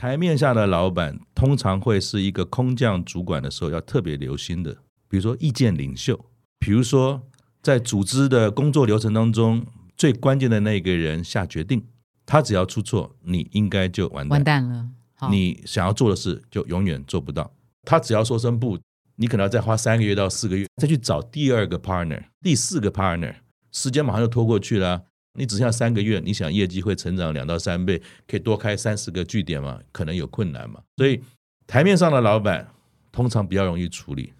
[0.00, 4.72] 台面下的老板通常会是一个空降主管的时候要特别留心的，
[5.10, 6.18] 比如说意见领袖，
[6.58, 7.28] 比如说
[7.60, 9.62] 在组织的工作流程当中
[9.98, 11.84] 最关键的那个人下决定，
[12.24, 14.88] 他只要出错，你应该就完蛋，完蛋了。
[15.30, 17.52] 你想要做的事就永远做不到。
[17.82, 18.78] 他只要说声不，
[19.16, 23.34] 你可能要再花三个月到四个月再去找第二个 partner、第四个 partner，
[23.70, 25.02] 时间马上就拖过去了。
[25.38, 29.78] 你只剩下三个月，你想业绩会成长两到三倍，可以多开三十个据点嘛？
[29.92, 30.80] 可能有困难嘛。
[30.96, 31.22] 所以
[31.68, 32.66] 台面上的老板
[33.12, 34.32] 通常比较容易处理，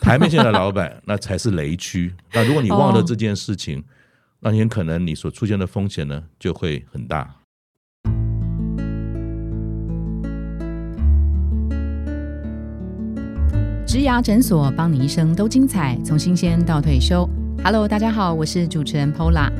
[0.00, 2.14] 台面下的老板那才是雷区。
[2.32, 3.84] 那如果你忘了这件事情，
[4.40, 7.34] 那很可能你所出现的风险呢就会很大。
[13.86, 17.28] 植牙诊所，帮你一生都精彩，从新鲜到退休。
[17.62, 19.52] Hello，大家好，我是主持人 Pola。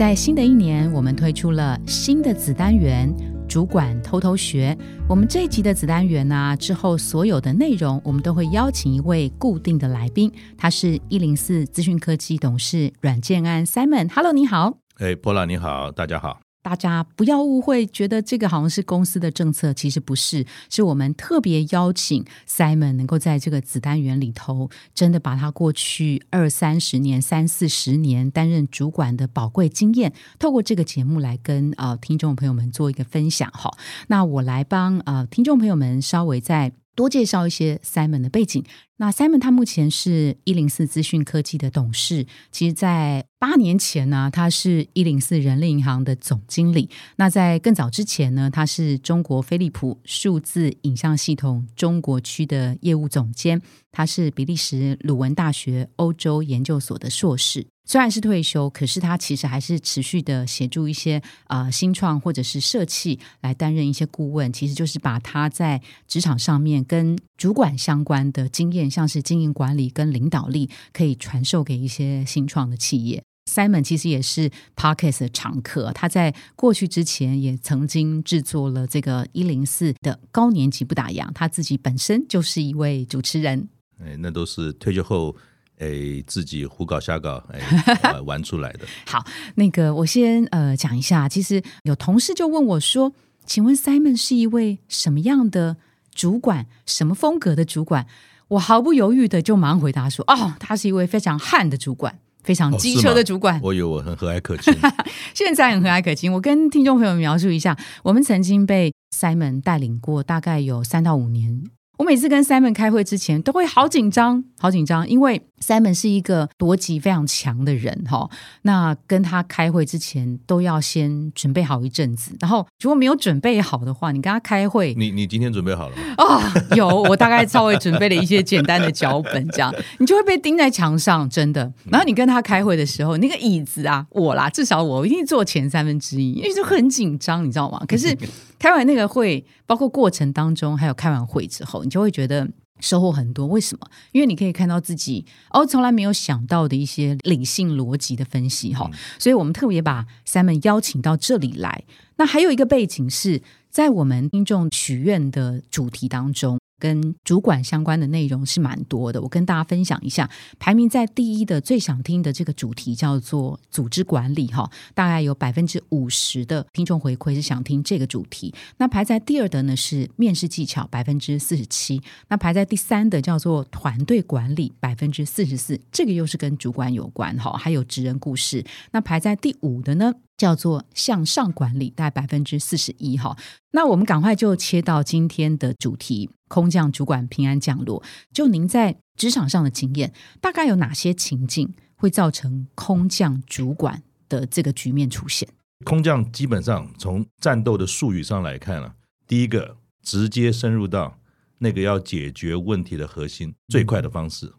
[0.00, 3.14] 在新的一年，我们推出了新的子单元——
[3.46, 4.74] 主管偷偷学。
[5.06, 14.10] 我们这一集的子单元呢，之后所有的内容，我们都会邀请一位固定的来宾，他是一零四资讯科技董事阮建安 Simon。
[14.10, 14.78] Hello，你好。
[14.96, 16.40] 哎，Pola，你好，大家好。
[16.62, 33.70] 大家不要误会，觉得这个好像是公司的政策，其实不是，是我们特别邀请 Simon 能够在这个子单元里头，真的把他过去二三十年、三四十年担任主管的宝贵经验，透过这个节目来跟呃听众朋友们做一个分享哈。
[34.08, 38.62] 那我来帮呃听众朋友们稍微再多介绍一些 Simon 的背景。
[39.00, 46.90] 那 Simon 他目前是一零四资讯科技的董事，其实，在八年前呢，他是一零四人力银行的总经理。
[47.16, 53.62] 那在更早之前呢，他是中国飞利浦数字影像系统中国区的业务总监。
[53.90, 57.66] 他是比利时鲁文大学欧洲研究所的硕士。
[57.86, 64.52] 虽然是退休，可是他其实还是持续的协助一些啊新创或者是社企来担任一些顾问。
[64.52, 68.89] 其实就是把他在职场上面跟主管相关的经验。
[68.90, 73.22] 像是经营管理跟领导力，可以传授给一些新创的企业。
[73.50, 83.68] Simon 其实也是 Parkes 的常客，他在过去之前也曾经制作了这个一零四的高年级不打烊，他自己本身就是一位主持人。
[83.98, 85.34] 哎，那都是退休后
[85.78, 88.86] 哎自己胡搞瞎搞哎 玩出来的。
[89.06, 93.12] 好，那个我先呃讲一下，其实有同事就问我说
[93.44, 95.78] ：“请问 Simon 是一位什么样的
[96.14, 96.66] 主管？
[96.86, 98.06] 什么风格的主管？”
[98.50, 103.60] 我毫不犹豫的就马上回答说：“哦，他是一位非常悍的主管，非常机车的主管。
[103.62, 104.74] 我以为我很和蔼可亲，
[105.34, 106.32] 现在很和蔼可亲。
[106.32, 111.62] 我跟听众朋友描述一下，我们曾经被 Simon 带领过，大概有三到五年。
[112.00, 115.42] 我每次跟 Simon 开会之前，都会好紧张，好紧张，因为。
[115.60, 118.26] Simon 是一个逻辑非常强的人哈，
[118.62, 126.02] 那跟他开会之前都要先准备好一阵子，然后如果没有准备好的话，你跟他开会，你你今天准备好了吗？
[126.16, 131.70] 啊，有，我大概稍微准备了一些简单的脚本，这样你就会被钉在墙上，真的。
[131.90, 137.84] 然后你跟他开会的时候，那个椅子啊，我啦，至少我一定坐前三分之一，因为就很紧张，你知道吗？
[137.86, 138.16] 可是
[138.58, 142.48] 开完那个会，包括过程当中，还有开完会之后，你就会觉得。
[142.82, 143.86] 收获很多，为什么？
[144.10, 148.90] 因为你可以看到自己哦，从来没有想到的一些理性逻辑的分析哈。
[149.18, 151.84] 所以我们特别把 Simon 邀请到这里来。
[152.16, 156.58] 那还有一个背景是在我们听众许愿的主题当中。
[156.80, 160.28] 跟主管相关的内容是蛮多的，我跟大家分享一下。
[160.58, 168.52] 排名在第一的最想听的这个主题叫做组织管理，哈，大概有百分之五十的听众回馈是想听这个主题。
[168.78, 172.00] 那排在第二的呢是面试技巧，百分之四十七。
[172.28, 178.64] 那排在第三的叫做团队管理，百分之四十四，这个又是跟主管有关，哈，还有职人故事。
[178.92, 180.14] 那排在第五的呢？
[180.40, 183.36] 叫做向上管理，大概百分之四十一哈。
[183.72, 188.02] 那我们赶快就切到今天的主题：空降主管平安降落。
[188.32, 195.46] 就您在职场上的经验，大概有哪些情境会造成空降主管的这个局面出现？
[195.84, 198.94] 空降基本上从战斗的术语上来看啊，
[199.26, 201.18] 第一个直接深入到
[201.58, 204.50] 那个要解决问题的核心，最快的方式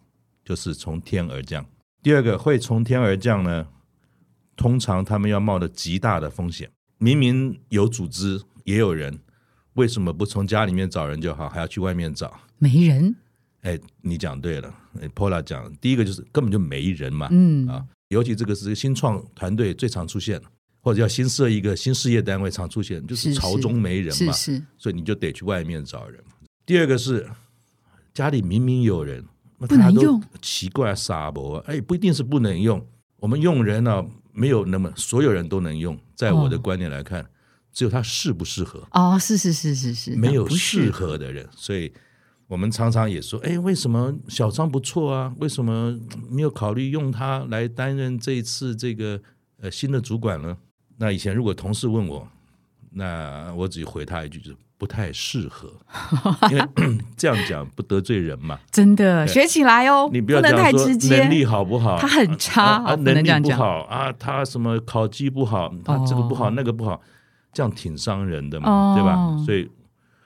[0.45, 1.65] 就是从天而降。
[2.03, 3.65] 第二个会从天而降呢？
[4.55, 9.17] 通常他们要冒着极大的风险，明明有组织也有人，
[9.73, 12.39] 为什么不从家里面找人就好，还要去外面找？
[12.57, 13.15] 没人？
[13.61, 14.73] 哎，你讲对了
[15.15, 20.41] ，Pola 讲，第一个就是根本就没人嘛，嗯啊，尤其这个是新创团队最常出现
[20.81, 26.19] 或者要新设一个新事业单位常出现，就是朝中没人嘛，是，所以你就得去外面找人。
[26.65, 27.27] 第二个是
[28.13, 29.23] 家里明明有人，
[29.57, 32.85] 不能用，奇怪傻博，哎，不一定是不能用，
[33.17, 34.05] 我们用人呢。
[34.33, 37.25] 没有那么所有人都能用，在我的观念来看，
[37.71, 41.91] 只有他适不适合，哦，是是是是是，没有适合的人，所以
[42.47, 45.33] 我们常常也说，哎，为什么小张不错啊？
[45.39, 45.97] 为什么
[46.29, 49.21] 没有考虑用他来担任这一次这个
[49.57, 50.57] 呃新的主管呢？
[50.97, 52.27] 那以前如果同事问我，
[52.91, 55.71] 那我只回他一句，就是不太适合，
[56.49, 56.67] 因为
[57.15, 58.57] 这样讲不得罪人嘛。
[58.71, 66.99] 真的学起来哦，你不要能讲说太直接，能力好不好，他很差啊能能力不好啊，他什么考绩不好，他这个不好、那个不好，
[67.53, 68.95] 这样挺伤人的嘛，哦。
[68.97, 69.45] 对吧？
[69.45, 69.65] 所以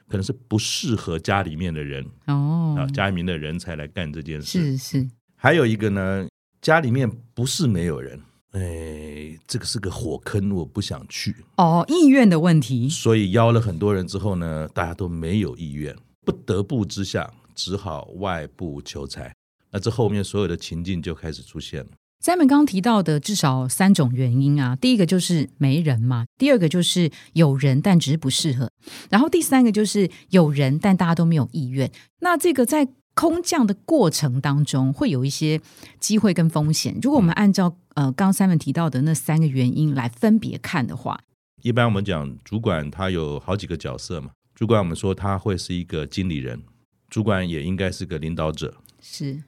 [0.08, 2.78] 可能是不适合家里面的人哦。
[2.80, 4.78] 啊，，家里面的人才来干这件事。
[4.78, 6.26] 是是，还有一个呢，
[6.62, 8.18] 家里面不是没有人，
[8.56, 15.94] 哎，这个是个火坑，我不想去，哦，意愿的问题，所以邀了很多人之后呢，大家都没有意愿，
[16.24, 19.34] 不得不之下，只好外部求财。
[19.72, 21.90] 那这后面所有的情境就开始出现了。
[22.24, 28.72] Simon 刚刚提到的至少三种原因啊，第一个就是没人嘛，第二个就是有人但只是不适合，
[29.10, 31.92] 然后第三个就是有人但大家都没有意愿。
[32.22, 35.60] 那这个在空降的过程当中，会有一些
[36.00, 37.00] 机会跟风险。
[37.02, 41.20] 如果我们按照呃刚刚 Simon 提到的那三个原因来分别看的话，
[41.64, 46.62] 一般我们讲主管他有好几个角色嘛，主管我们说他会是一个经理人，
[47.10, 48.76] 主管也应该是个领导者。
[49.02, 49.42] 是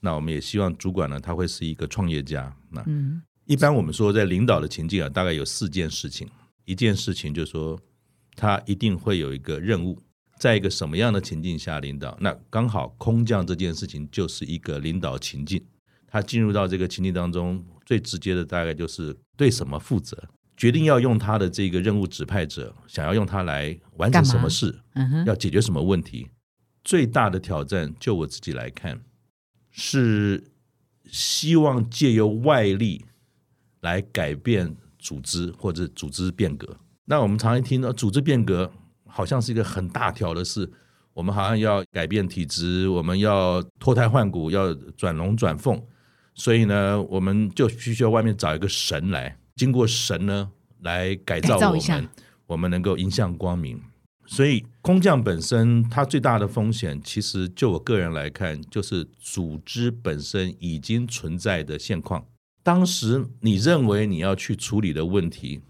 [0.00, 2.54] 那我们也希望主管呢，他会是一个创业家。
[2.70, 6.28] 那嗯一般我们说在领导的情境啊，大概有四件事情。
[6.64, 7.78] 一件事情就是说，
[8.36, 9.98] 他一定会有一个任务，
[10.44, 12.14] 在一个什么样的情境下领导？
[12.20, 15.64] 那刚好空降这件事情就是一个领导情境。
[16.06, 24.78] 他进入到这个情境当中，最直接的大概就是对什么负责，决定要用他的这个任务指派者，想要用他来完成什么事，
[25.24, 26.28] 要解决什么问题。
[26.84, 29.00] 最大的挑战，就我自己来看，
[29.70, 30.44] 是
[31.06, 33.06] 希望借由外力
[33.80, 36.76] 来改变组织或者组织变革。
[37.06, 38.70] 那我们常常听到组织变革
[39.16, 40.68] 好像是一个很大条的事，
[41.12, 45.80] 我们好像要改变体质，我们要脱胎换骨，要转龙转凤。
[46.34, 50.50] 所以呢，我们就必须要外面找一个神来，经过神呢
[50.80, 52.08] 来改造我们，
[52.48, 53.80] 我们能够迎向光明。
[54.26, 62.26] 所以空降本身它最大的风险，其实就我个人来看，就是组织本身已经存在的现况。
[62.64, 65.60] 当时你认为你要去处理的问题，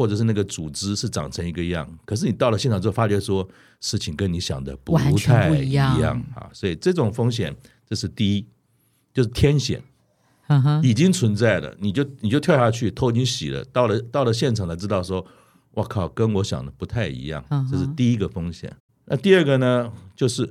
[0.00, 3.46] 或者是那个组织是长成一个样，可是你到了现场之后，发觉说
[3.82, 6.48] 事情跟你想的不太一样样啊。
[6.54, 7.54] 所以这种风险，
[7.86, 8.46] 这是第一，
[9.12, 9.82] 就是天险。
[10.46, 15.22] 嗯，已经存在了，你就你就跳下去，头已经洗了，到了到了现场才知道说，
[15.72, 18.74] 我靠，跟我想的不太一样这是第一个风险。
[19.04, 20.50] 那第二个呢，就是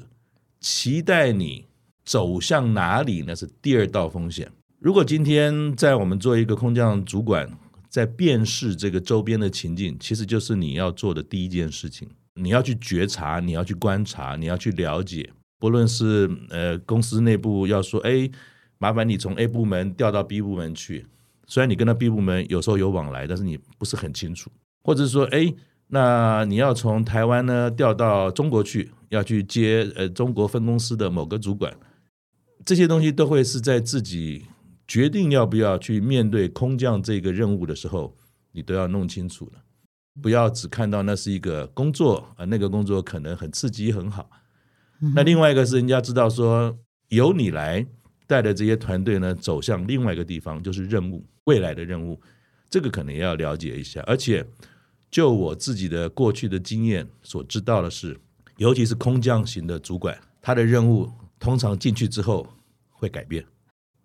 [0.59, 1.65] 期待你
[2.05, 4.51] 走向哪里，那是第二道风险。
[4.77, 7.49] 如果今天在我们做一个空降主管，
[7.89, 12.07] 在辨识这个周边的情境，其实就是你要做的第一件事情。
[12.35, 18.29] 你要去觉察，你要去观察，你要去了解，不论是呃公司内部要说，哎，
[18.77, 21.05] 麻烦你从 A 部门调到 B 部门去。
[21.47, 24.51] 虽然你跟那 B 部门有时候有往来，但是你不是很清楚，
[24.83, 25.53] 或者说，哎，
[25.87, 31.75] 那你要从台湾呢调到中国去，要去接呃中国分公司的某个主管，
[32.63, 34.45] 这些东西都会是在自己
[34.89, 38.17] 决定要不要去面对空降这个任务的时候，
[38.53, 39.61] 你都要弄清楚了，
[40.19, 44.27] 不要只看到那是一个工作啊、呃那个工作可能很刺激很好。
[45.13, 46.75] 那另外一个是人家知道说，
[47.09, 47.85] 由你来
[48.25, 52.19] 带着这些团队呢走向另外一个地方，就是任务未来的任务，
[52.67, 54.01] 这个可能也要了解一下。
[54.07, 54.43] 而且
[55.11, 58.19] 就我自己的过去的经验所知道的是，
[58.57, 61.07] 尤其是空降型的主管，他的任务
[61.39, 62.47] 通常进去之后
[62.89, 63.45] 会改变。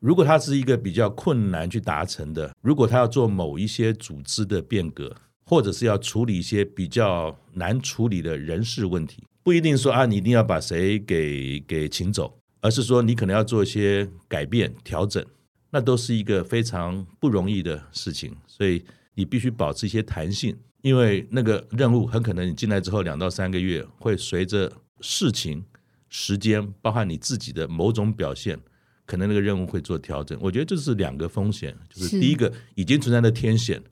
[0.05, 15.25] 如果他是一个比较困难去达成的，如果他要做某一些组织的变革，或者是要处理一些比较难处理的人事问题，不一定说啊，你一定要把谁给给请走，而是说你可能要做一些改变调整，
[15.71, 18.85] 那都是一个非常不容易的事情，所以
[19.15, 24.71] 你必须保持一些弹性，因为那个任务很可能你进来之后两到三个月会随着
[25.01, 25.65] 事情、
[26.11, 28.61] 时间，包含你自己的某种表现。
[29.07, 33.83] 可能那个任务会做调整，我觉得这是两个风险，就是是第一个已经存在的天险，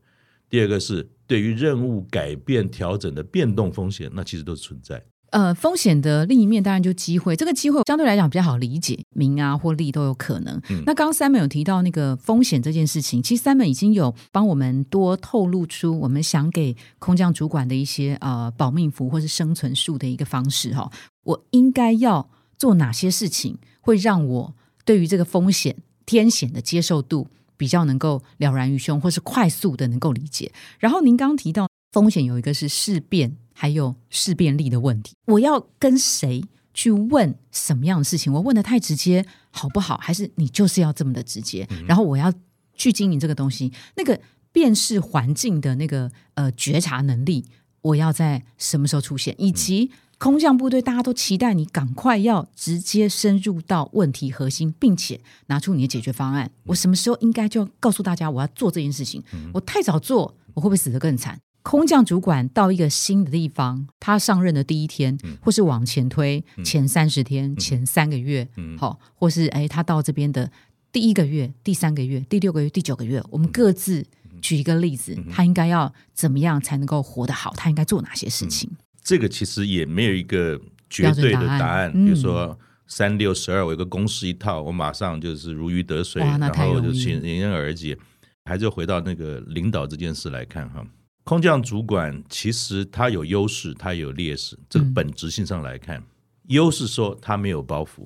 [0.48, 5.02] 第二个是对于任务改变调整的变动风险，那其实都是存在。
[5.30, 10.60] 呃，风险的另一面当然就机会，这个机会相对来讲比较好理解，名啊或利都有可能。
[10.68, 20.90] 嗯那刚刚 Simon 有提到那个风险这件事情，其实 Simon 已经有帮我们多透露出我们想给空降主管的一些呃保命符或是生存术的一个方式哈。
[21.22, 22.28] 我应该要
[22.58, 24.54] 做哪些事情，会让我
[24.84, 30.52] 对于这个风险天险的接受度比较能够了然于胸，或是快速的能够理解。
[30.78, 35.14] 然后您刚刚提到风险有一个是事变，还有事变力的问题。
[35.26, 36.42] 我要跟谁
[36.74, 38.32] 去问什么样的事情？
[38.32, 39.98] 我问的太直接好不好？
[39.98, 41.68] 还是你就是要这么的直接？
[41.86, 42.32] 然后我要
[42.74, 44.18] 去经营这个东西，那个
[44.50, 47.44] 辨识环境的那个呃觉察能力，
[47.82, 49.34] 我要在什么时候出现？
[49.38, 49.90] 以及
[50.22, 56.48] 空降部队，大家都期待你赶快要直接深入到问题核心，并且拿出你的解决方案。
[56.66, 59.20] 我什么时候应该就要告诉大家我要做这件事情？
[59.52, 61.36] 我太早做，我会不会死得更惨？
[61.64, 68.48] 空降主管到一个新的地方，他上任的第一天，或是往前推前三十天、前三个月，
[68.78, 70.48] 好，或是哎，他到这边的
[70.92, 74.06] 第一个月、第三个月、第六个月、第九个月，我们各自
[74.40, 77.52] 举一个例子，他应该要怎么样才能够活得好？
[77.56, 78.70] 他应该做哪些事情？
[79.02, 81.92] 这个其实也没有一个绝对的答案。
[81.92, 87.96] 比如说三六十二，我一个公式一套，我马上就是如鱼得水，然后就迎刃而解。
[88.44, 90.84] 还是回到那个领导这件事来看哈。
[91.24, 94.58] 空降主管其实他有优势，他有劣势。
[94.68, 96.02] 这个本质性上来看，
[96.48, 98.04] 优势说他没有包袱，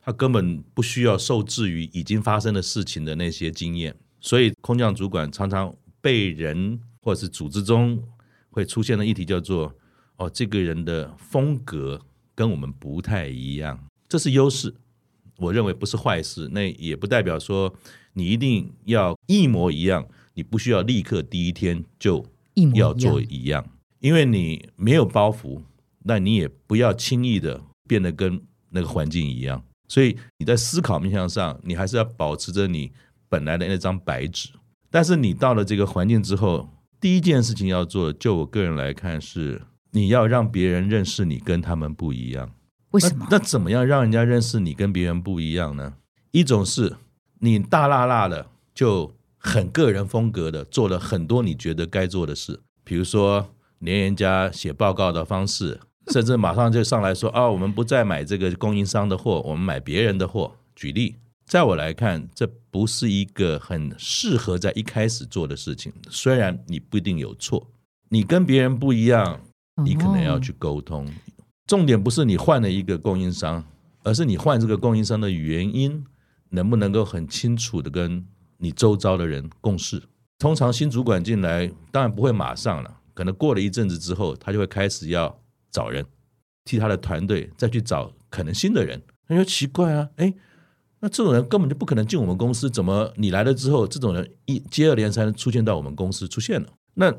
[0.00, 3.94] 他根本不需要受制于已经发生的事情的那些经验。
[4.20, 8.02] 所以空降主管常常被人或者是组织中
[8.50, 9.72] 会出现的议题叫做：
[10.22, 12.00] 哦，这个人的风格
[12.34, 14.74] 跟我们不太一样，这是优势。
[15.38, 17.74] 我认为不是坏事，那也不代表说
[18.12, 22.24] 你一定要一模一样，你不需要立刻第一天就。
[22.74, 23.66] 要做一样，
[24.00, 25.62] 因为你没有包袱，
[26.04, 29.64] 那你也不要轻易的变得跟那个环境一样。
[29.88, 32.92] 所以你在思考面向上，你还是要保持着你
[33.30, 34.50] 本来的那张白纸。
[34.90, 36.68] 但是你到了这个环境之后，
[37.00, 42.50] 第一件事情要做，就我个人来看，是你要让别人认识你跟他们不一样。
[42.90, 43.26] 为什么？
[43.30, 45.94] 那怎么样让人家认识你跟别人不一样呢？
[46.32, 46.96] 一种是
[47.38, 49.14] 你大辣辣的就。
[49.44, 55.80] 很个人风格的，做了很多你觉得该做的事，比如说连人家写报告的方式，
[56.12, 60.54] 甚至马上就上来说啊，我们不再买这个供应商的货，我们买别人的货。
[60.76, 65.92] 举例，在我来看，这不是一个很适合在一开始做的事情。
[66.08, 67.68] 虽然你不一定有错，
[68.10, 69.40] 你跟别人不一样，
[69.84, 71.06] 你可能要去沟通。
[71.66, 73.64] 重点不是你换了一个供应商，
[74.02, 76.04] 而是你换这个供应商的原因，
[76.50, 78.26] 能不能够很清楚的跟。
[78.58, 80.00] 你周遭的人共事，
[80.38, 85.36] 通常新主管进来，当然不会马上了，可能过了一阵子之后，他就会开始要
[85.72, 86.06] 找人，
[86.64, 89.02] 替他的团队再去找可能新的人。
[89.26, 90.32] 他说奇怪啊，哎，
[91.00, 96.68] 那这种人根本就不可能进我们公司，怎么你来了之后，这种人一接二连三出现到我们公司出现了？
[96.94, 97.12] 那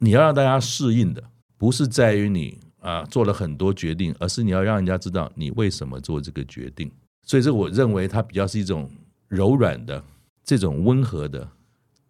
[0.00, 1.24] 你要让大家适应的，
[1.60, 6.90] 不是在于你啊做了很多决定，而是你要让人家知道你为什么做这个决定。
[7.22, 8.90] 所以这我认为它比较是一种
[9.28, 10.02] 柔软的。
[10.42, 11.48] 这种温和的、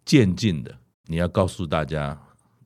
[0.03, 2.19] 渐进的，你要告诉大家，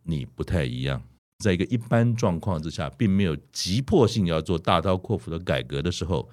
[0.04, 1.02] 你不太一样。
[1.40, 6.30] 在一个一般状况之下，并没有急迫性要做大刀阔斧的改革的时候，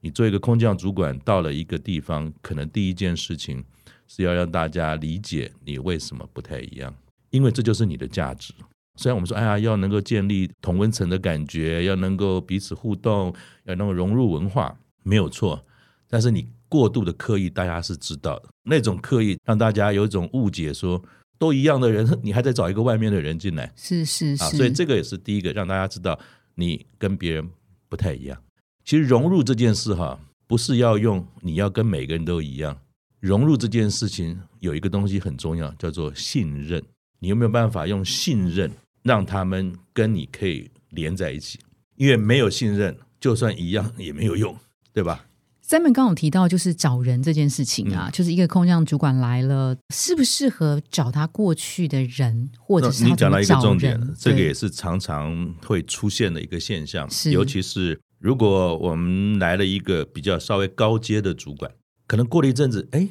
[0.00, 3.64] 你做一个空降主管，到了一个地方，可能第一件事情
[4.06, 6.94] 是要让大家理解你为什么不太一样，
[7.30, 8.54] 因为这就是你的价值。
[8.96, 13.34] 虽然我们说，哎呀，要能够建立同温层的感觉，要能够彼此互动，
[13.64, 15.64] 要能够融入文化，没有错。
[16.08, 16.48] 但是你。
[16.68, 18.48] 过度的刻意，大家是知道的。
[18.64, 21.00] 那种刻意让大家有一种误解，说
[21.38, 24.56] 都一样的人，你还在找一个外面的人进来，是是是。
[24.56, 26.18] 所以这个也是第一个，让大家知道
[26.56, 27.48] 你跟别人
[27.88, 28.36] 不太一样。
[28.84, 32.76] 其实融入这件事哈，不是要用你要跟每个人都一样。
[33.20, 36.82] 融入这件事情有一个东西很重要，叫做信任。
[37.20, 38.68] 你有没有办法用信任
[39.06, 41.58] 让他们跟你可以连在一起？
[41.96, 44.54] 因为没有信任，就算一样也没有用，
[44.92, 45.26] 对吧？
[45.62, 61.68] 三门刚有提到，就是找人这件事情啊，就是一个空降主管来了，适不适合找他过去的人，或者是你讲到一个重点，这个也是常常会出现的一个现象，尤其是如果我们来了一个比较稍微高阶的主管，
[62.06, 63.08] 可能过了一阵子，哎，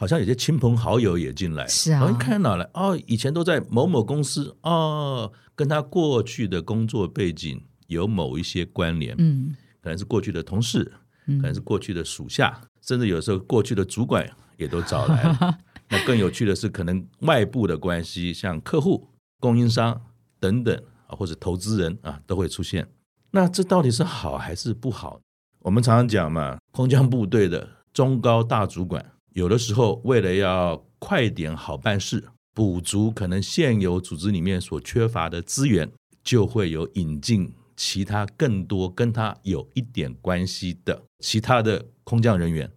[0.00, 2.66] 好像有些亲朋好友也进来，是啊，一看哪来？
[2.72, 10.90] 哦，以前都在某某公司，哦，跟他过去的工作背景有某一些关联，嗯，可能是过去的同事。
[11.26, 15.58] 可能是过去的属下，甚至有时候过去的主管也都找来了。
[15.88, 19.06] 那更有趣的是，可能外部的关系，像客户、
[19.38, 20.00] 供应商
[20.40, 20.74] 等等
[21.06, 22.88] 啊，或者投资人啊，都会出现。
[23.30, 25.20] 那这到底是好还是不好？
[25.60, 35.90] 我们常常讲嘛，空降部队的中高大主管，有的时候为了要快点好办事，补足可能现有组织里面所缺乏的资源，
[36.22, 37.52] 就会有引进。
[37.82, 42.70] 其他更多跟他有一点关系的其他的空降人员，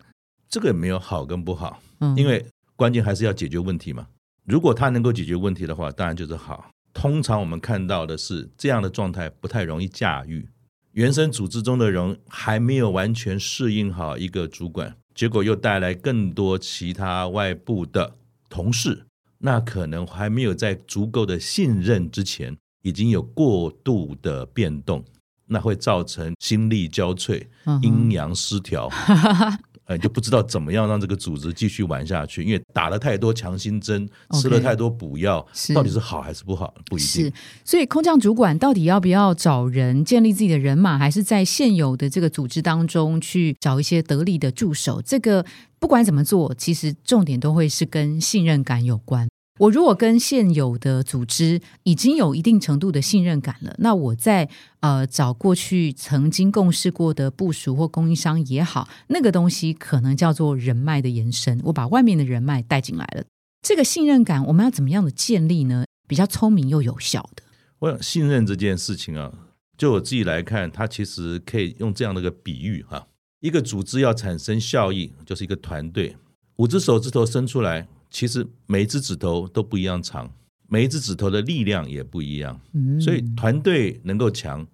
[0.47, 1.81] 这个没有好跟不好，
[2.15, 2.45] 因为
[2.77, 4.07] 关键还是要解决问题嘛。
[4.45, 6.71] 如果他能够解决问题的话，当然就是好。
[6.93, 10.47] 通常我们看到的是这样的状态不太容易驾驭。
[10.93, 18.15] 原生组织中的人还没有完全适应好一个主管，结果又带来更多其他外部的
[18.49, 19.05] 同事，
[19.39, 25.03] 那可能还没有在足够的信任之前，已经有过度的变动，
[25.47, 27.45] 那会造成心力交瘁、
[27.81, 28.89] 阴阳失调。
[29.85, 37.25] 呃，就不知道怎么样让这个组织继续玩下去，因为打了太多强心针，吃了太多补药，到底是好还是不好，不一定。
[37.25, 37.33] 是，
[37.65, 45.01] 所以空降主管到底要不要找人建立自己的人马，还是在现有的这个组织当中去找一些得力的助手？
[45.01, 45.45] 这个
[45.79, 49.27] 不管怎么做，其实重点都会是跟信任感有关。
[49.59, 61.61] 我如果跟现有的组织已经有一定程度的信任感了，那我在呃找过去曾经共事过的部署或供应商也好，那个东西可能叫做人脉的延伸。
[61.65, 63.23] 我把外面的人脉带进来了，
[63.61, 65.85] 这个信任感我们要怎么样的建立呢？
[66.07, 67.43] 比较聪明又有效的。
[67.77, 69.31] 我想信任这件事情啊，
[69.77, 73.07] 就我自己来看，它其实可以用这样的一个比喻哈：
[73.39, 76.15] 一个组织要产生效益，就是一个团队，
[76.55, 77.87] 五只手指头伸出来。
[78.13, 80.31] 其实每一只指头都不一样长，
[80.69, 82.61] 每一只指头的力量也不一样。
[82.73, 84.65] 嗯，所以团队能够强，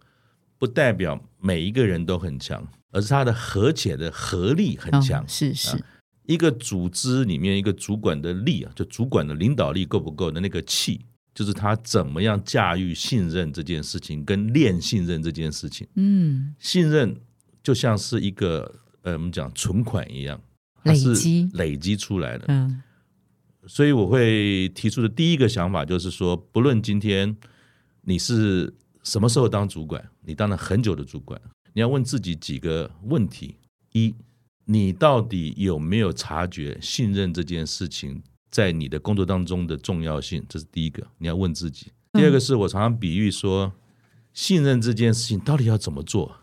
[0.57, 5.25] 不代表每一个人都很强，而是它的和解的合力很强。
[5.25, 5.81] 是是，
[6.25, 10.99] 一个组织里面一个主管的力啊，就主管的领导力够不够的那个气，
[11.33, 15.87] 就是他怎么样驾驭信任这件事情，跟练信任这件事情。
[15.95, 17.15] 嗯，信任
[17.63, 18.69] 就像是一个
[19.03, 20.41] 呃，我们讲存款一样，
[20.83, 22.43] 累积累积出来的。
[22.49, 22.83] 嗯。
[23.69, 27.37] 所以我会提出的第一个想法就是说，不论今天
[28.01, 28.73] 你是
[29.03, 31.39] 什么时候当主管，你当了很久的主管，
[31.73, 33.57] 你要问自己几个问题：
[33.93, 34.15] 一，
[34.65, 40.43] 你到底有没有察觉信任这件事情在你的工作当中的重要性？
[40.49, 41.91] 这是第一个，你要问自己。
[42.13, 43.71] 第二个是我常常比喻说，
[44.33, 46.37] 信任这件事情到底要怎么做？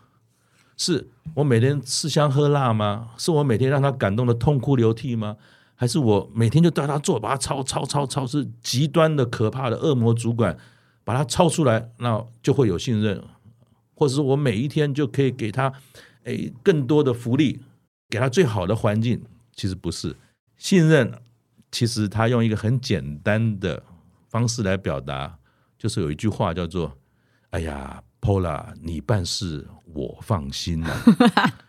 [0.77, 3.09] 是我每天吃香喝辣吗？
[3.17, 5.35] 是我每天让他感动的痛哭流涕吗？
[5.79, 10.57] 还是我每天就带他做，把他抄抄抄抄，是极端的可怕的恶魔主管，
[11.03, 13.23] 把他抄出来，那就会有信任，
[13.93, 15.71] 或者是我每一天就可以给他
[16.23, 17.61] 诶更多的福利，
[18.09, 19.23] 给他最好的环境。
[19.55, 20.15] 其实不是
[20.57, 21.21] 信任，
[21.71, 23.83] 其实他用一个很简单的
[24.27, 25.37] 方式来表达，
[25.77, 26.97] 就是有一句话叫做
[27.51, 30.95] ：“哎呀，Pola，你办事我放心了。”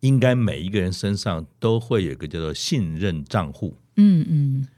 [0.00, 4.68] 应该每一个人身上都会有一个叫做信任账户，嗯嗯，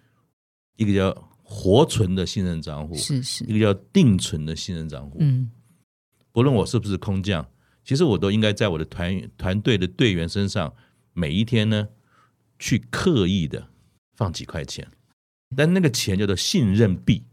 [0.76, 5.18] 一个叫活存的信任账户，是是，一个叫定存的信任账户。
[5.20, 5.50] 嗯，
[6.32, 7.48] 不论我是不是空降，
[7.84, 10.74] 其实我都应该在我的团团队的队员身上，
[11.12, 11.88] 每一天呢，
[12.58, 13.68] 去刻意的
[14.16, 14.88] 放几块钱，
[15.56, 17.24] 但那个钱叫做信任币。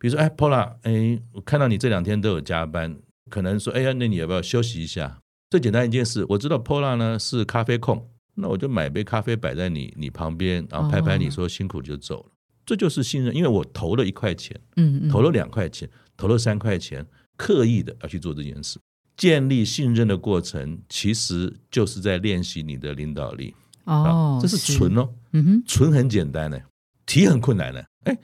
[0.00, 2.98] 比如说，哎，Pola，哎，我看到你这两天都有加班，
[3.28, 5.20] 可能说，哎呀，那你要不要休息一下？
[5.50, 12.30] 最简单一件事，我知道 Pola 呢是咖啡控，那我就买杯咖啡摆在你你旁边，然后拍拍你说辛苦就走了，
[12.66, 17.06] 这就是信任，因为我投了一块钱，嗯，投了两块钱，投了三块钱，
[17.38, 18.78] 刻意的要去做这件事，
[19.16, 23.54] 建立信任的过程，其实就是在练习你的领导力。
[23.84, 26.62] 哦，这是纯哦，嗯哼，纯很简单的，
[27.06, 27.86] 题很困难的。
[28.04, 28.14] 哎，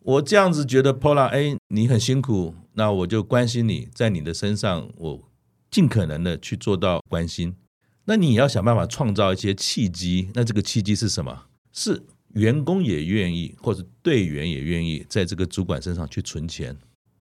[0.00, 5.30] 我这样子觉得 Pola，哎，你很辛苦，那我就关心你在你的身上我。
[5.74, 7.52] 尽可能的去做到关心，
[8.04, 10.30] 那你要想办法创造一些契机。
[10.32, 11.46] 那这个契机是什么？
[11.72, 12.00] 是
[12.34, 16.76] 员工也愿意，或者队员也愿意在这个主管身上去存钱。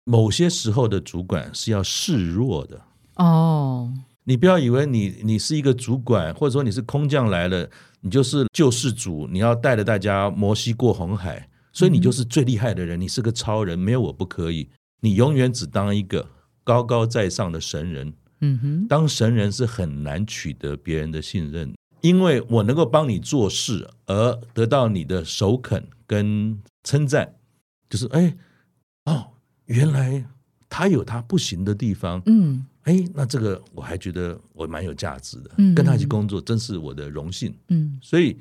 [0.04, 2.82] 某些时候的主管是要示弱的
[3.16, 3.90] 哦。
[4.26, 7.70] 你不要以为你你是一个主管，或者说你是空降来了，
[8.02, 14.68] 你就是救世主，你要带着大家摩西过红海，所以你就是最厉害的人，你是个超人，没有我不可以。
[15.00, 16.28] 你永远只当一个
[16.66, 18.14] 高高在上的神人。
[18.42, 27.36] 嗯哼，当神人是很难取得别人的信任，因为我能够帮你做事而得到你的首肯跟称赞，
[27.90, 28.36] 就是哎
[29.06, 29.32] 哦，
[29.66, 30.26] 原来
[30.68, 38.40] 他有他不行的地方，嗯，哎，那这个我还觉得我蛮有价值的，跟他一起工作真是我的荣幸，嗯，所以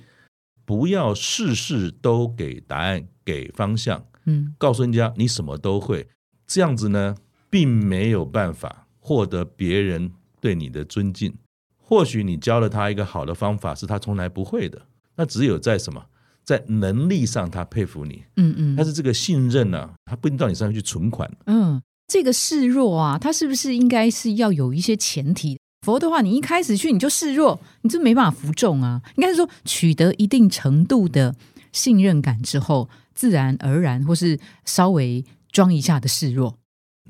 [0.64, 6.08] 不要事事都给答案给方向，嗯，告诉人家你什么都会，
[6.46, 7.16] 这样子呢，
[7.50, 8.79] 并没有办法。
[9.00, 11.34] 获得别人对你的尊敬，
[11.76, 14.80] 或许你教了他一个好的方法，是他从来不会的。
[15.16, 16.06] 那只有在什么，
[16.44, 18.76] 在能力上他佩服你，嗯嗯。
[18.76, 21.30] 但是这个信任呢，他不一定到你身上去存款。
[21.46, 25.58] 嗯，这个示弱啊，他是不是应该是要有一些前提？
[25.86, 29.02] 否则的话，你一开始去你就示弱，你就没办法服众啊。
[29.16, 31.34] 应该是说，取得一定程度的
[31.72, 35.24] 信任感之后，自然而然或是稍微。
[35.52, 36.60] 装一下的示弱。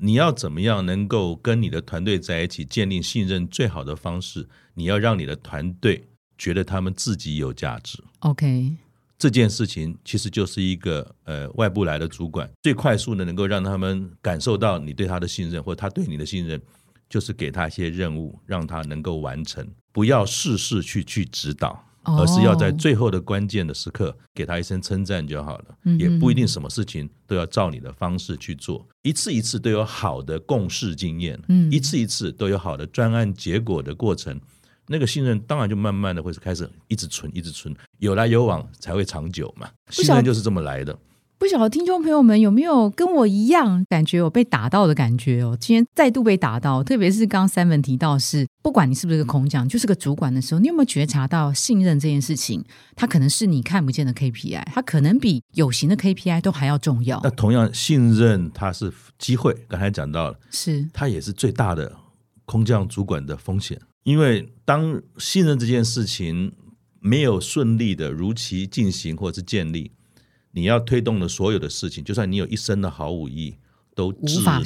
[0.03, 3.47] 你要怎么样能够跟你的团队在一起建立信任？
[3.47, 6.07] 最好的方式，你要让你的团队
[6.39, 8.03] 觉得他们自己有价值。
[8.21, 8.77] OK，
[9.19, 16.59] 这件事情其实就是一个呃外部来的主管最快速的能够让他们感受到你对他的信任，或者他对你的信任，
[17.07, 21.87] 就是给他一些任务，让他能够完成，不要事事去去指导。
[22.03, 22.19] 哦。
[22.19, 31.71] 而是要在最后的关键的时刻给他一声称赞就好了，嗯也不一定什么事情都要照你的方式去做，一次一次都有好的共事经验，嗯。
[31.71, 34.39] 一次一次都有好的专案结果的过程，
[34.87, 40.97] 那个信任当然就慢慢的会开始一直存，一直存，有来有往才会长久嘛，信任就是这么来的。
[41.41, 45.57] 不晓得听众朋友们有没有跟我一样感觉有被打到的感觉哦？
[45.59, 52.63] 今天再度被打到，特别是刚刚三文提到是，不管你是不是个空降，就是个主管的时候，你有没有觉察到信任这件事情，
[52.95, 57.29] 它可能是你看不见的 KPI，它可能比有形的 KPI 都还要重要那。
[57.31, 61.91] 同样，信任它是机会，刚才讲到了，是，它也是最大的
[62.45, 63.81] 空降主管的风险。
[64.03, 66.53] 因为当信任这件事情
[66.99, 69.91] 没有顺利的如期进行或者是建立，
[70.51, 73.55] 你要推动的所有的事情，就算你有一身的好武艺，
[73.95, 74.61] 都无法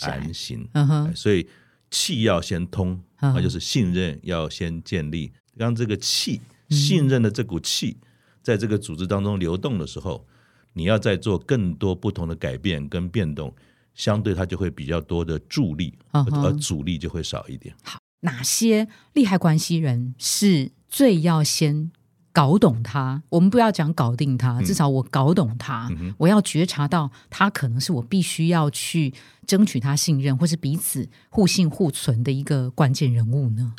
[0.00, 0.68] 安心。
[0.72, 1.46] 嗯哼，所以
[1.90, 5.32] 气要先通，嗯那就是信任要先建立。
[5.54, 7.96] 让这个气，信任的这股气，
[8.42, 10.26] 在这个组织当中流动的时候，
[10.74, 13.54] 你要再做更多不同的改变跟变动，
[13.94, 17.74] 相对它就会比较多的助力，嗯而阻力就会少一点。
[17.82, 21.90] 好哪些利害关系人是最要先
[22.36, 23.22] 搞懂他？
[23.30, 29.14] 我们不要讲搞定他，至少我搞懂他，嗯我要觉察到他可能是我必须要去
[29.46, 33.72] 争取他信任，或是彼此互信互存的一个关键人物呢？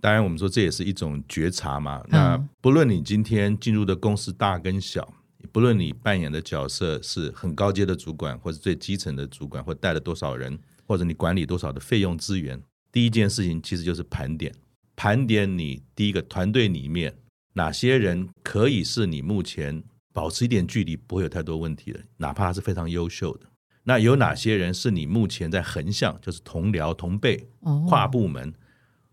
[0.00, 2.00] 当然，我们说这也是一种觉察嘛。
[2.04, 5.06] 嗯那不论你今天进入的公司大跟小，
[5.52, 12.58] 不论你扮演的角色是很高阶的主管，或是最基层的主管，或带了多少人，或者你管理多少的费用资源，
[12.90, 14.54] 第一件事情其实就是盘点，
[14.96, 17.14] 盘点你第一个团队里面
[17.54, 19.82] 哪些人可以是你目前
[20.12, 23.46] 保持一点距离不会有太多问题的，哪怕他是非常优秀的。
[23.84, 28.52] 那有哪些人是你目前在横向，就是同僚同辈，哦，跨部门，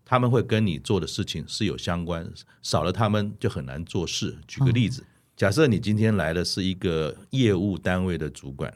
[0.04, 2.30] 他们会跟你做的事情是有相关，
[2.62, 4.36] 少了他们就很难做事。
[4.46, 8.72] 举个例子，假设你今天来的是一个业务单位的主管，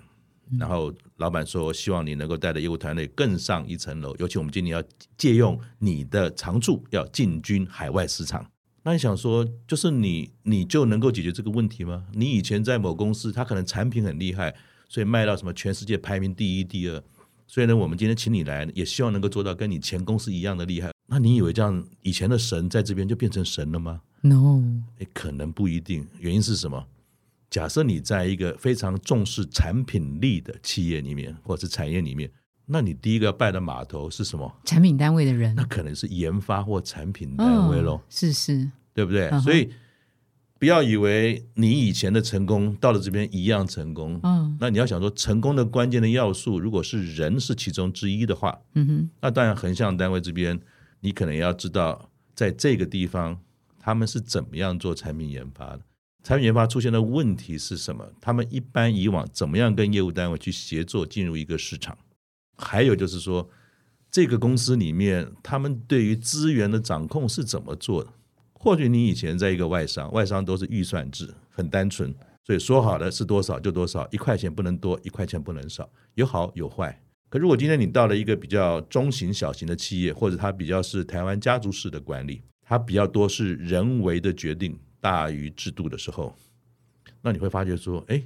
[0.59, 4.83] 然后老板说我希望你能够带着业务团队更上一层楼，尤其我们今年要
[5.19, 8.45] 借用你的长处，要进军海外市场。
[8.83, 12.07] 那你想说，就是你你就能够解决这个问题吗？
[12.13, 14.55] 你以前在某公司，他可能产品很厉害，
[14.89, 17.03] 所以卖到什么全世界排名第一、第二。
[17.47, 20.91] 所以呢，我们今天请你来，也希望能够做到跟你前公司一样的厉害。
[21.09, 24.63] 那你以为这样以前的神在这边就变成神了吗？no，
[24.99, 26.07] 诶，可能不一定。
[26.19, 26.87] 原因是什么？
[27.51, 32.31] 假设你在一个非常重视产品力的企业里面，或者是产业里面，
[32.73, 34.51] 那你第一个要拜的码头是什么？
[34.65, 37.97] 产品单位的人那，可能是研发或产品单位喽。
[37.97, 39.29] 嗯是是，对不对？
[39.29, 39.69] 嗯所以
[40.59, 44.21] 不要以为你以前的成功到了这边一样成功。
[44.23, 50.61] 嗯那你要想说，成功的关键的要素，如果是人是其中之一的话，嗯哼，那当然横向单位这边，
[51.01, 53.41] 你可能要知道，在这个地方
[53.79, 55.81] 他们是怎么样做产品研发的。
[56.23, 58.07] 产品研发出现的问题是什么？
[58.21, 61.97] 他们一般以往怎么样跟业务单位去协作进入一个市场？
[62.61, 63.49] 还有就是说，
[64.11, 68.11] 这个公司里面他们对于资源的掌控是怎么做的？
[68.53, 77.03] 或许你以前在一个外商，外商都是预算制，很单纯，所以说好的是多少就多少，一块钱不能多，一块钱不能少，有好有坏。
[77.31, 86.37] 可如果今天你到了一个比较中型、小型的企业，或者它比较是台湾家族式的管理，它比较多是人为的决定大于制度的时候，
[87.23, 88.23] 那你会发觉说，哎，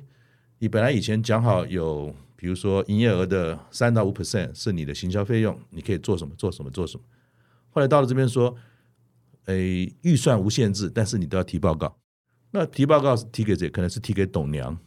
[0.58, 2.12] 你本来以前讲好有，
[2.44, 7.02] 比如说营业额的三到五 percent 是你的行销费用，你可以做什么做什么做什么，
[7.70, 8.54] 后来到了这边说，
[9.46, 11.96] 诶，预算无限制，但是你都要提报告。
[12.50, 13.70] 那提报告是提给谁？
[13.70, 14.78] 可能是提给董娘，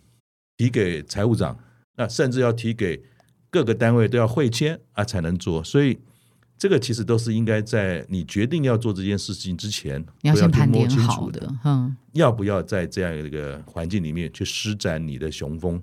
[0.55, 1.57] 提给财务长，
[1.95, 3.01] 那甚至要提给
[3.49, 5.63] 各个单位都要会签啊才能做。
[5.63, 5.97] 所以
[6.59, 15.81] 这个其实都是应该在你决定要做这件事情之前，你要先摸清楚好的，嗯要不要在这样一个环境里面去施展你的雄风？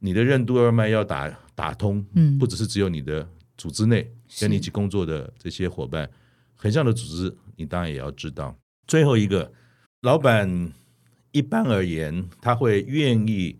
[0.00, 4.10] 你的任督二脉要打打通，嗯不只是只有你的组织内
[4.40, 6.10] 跟你一起工作的这些伙伴，
[6.56, 8.56] 横向的组织你当然也要知道。
[8.86, 9.52] 最后一个，
[10.00, 10.72] 老板
[11.32, 13.56] 一般而言，他会愿意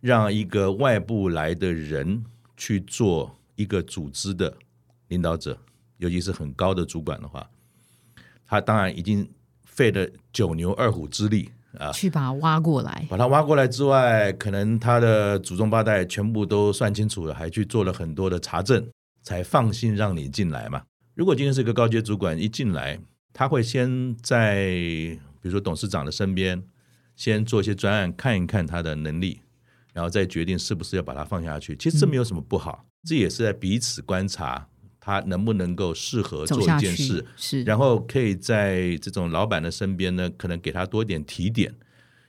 [0.00, 2.24] 让一个外部来的人
[2.56, 4.56] 去做一个组织的
[5.08, 5.58] 领导者，
[5.96, 7.50] 尤其是很高的主管的话，
[8.46, 9.28] 他当然已经
[9.64, 13.06] 费了九牛二虎之力，啊，去把它挖过来。
[13.08, 18.86] 把他挖过来之外，可能他的祖宗八代全部都算清楚了，还去做了很多的查证，
[19.22, 20.82] 才放心让你进来嘛。
[21.14, 22.98] 如果今天是一个高阶主管一进来，
[23.32, 26.62] 他会先在比如说董事长的身边，
[27.14, 29.40] 先做一些专案，看一看他的能力，
[29.92, 31.76] 然后再决定是不是要把他放下去。
[31.76, 34.66] 其实这没有什么不好，这也是在彼此观察
[35.10, 41.74] 他能不能够适合做一件事，是，然后可以在这种老板的身边呢，可能给他多一点提点，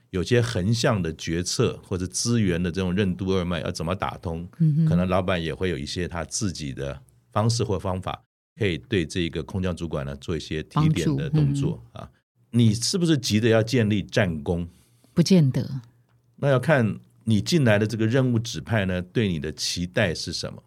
[0.09, 6.99] 有些横向的决策或者资源的这种任督二脉要怎么打通，嗯可能老板也会有一些他自己的
[7.31, 8.23] 方式或方法，
[8.57, 12.09] 可以对这个空降主管呢做一些提点的动作嗯啊。
[12.49, 14.67] 你是不是急着要建立战功？
[15.13, 15.81] 不见得。
[16.37, 20.63] 那要看你进来的这个任务指派呢，对你的期待是什么？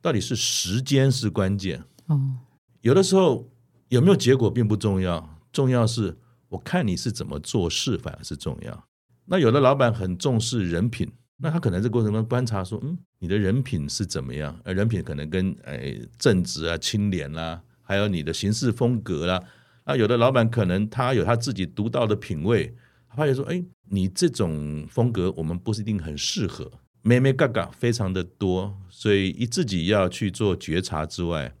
[0.00, 2.36] 到底是时间是关键，哦，
[2.80, 3.48] 有的时候
[3.88, 6.16] 有没有结果并不重要，重要是
[6.48, 8.84] 我看你是怎么做事反而是重要。
[9.26, 14.58] 那有的老板很重视人品，那他可能在过程中观察说，嗯，你的人品是怎么样？
[14.64, 15.78] 呃，人品可能跟呃
[16.18, 19.42] 正直啊、清廉啦、还有你的行事风格啦。
[19.84, 22.74] 那有的老板可能他有他自己独到的品味，
[23.08, 26.70] 他发现说，哎，你这种风格我们不是一定很适合，
[27.02, 31.54] 咩咩嘎嘎非常的多，所以一自己要去做觉察之外，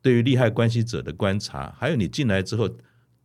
[0.00, 2.68] 对于利害关系者的观察，还有你进来之后，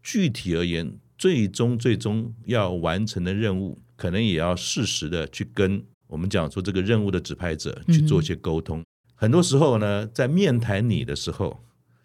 [0.04, 8.86] 具体而言，最终最终要完成的任务，可能也要适时的去跟我们讲说这个任务的指派者去做一些沟通。
[9.16, 11.64] 很多时候呢，在面谈你的时候